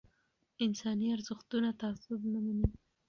انساني 0.63 1.05
ارزښتونه 1.15 1.69
تعصب 1.81 2.19
نه 2.31 2.39
مني 2.45 2.67